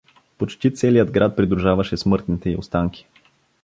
Почти 0.37 0.73
целият 0.75 1.11
град 1.11 1.35
придружаваше 1.35 1.97
смъртните 1.97 2.49
й 2.49 2.57
останки. 2.57 3.07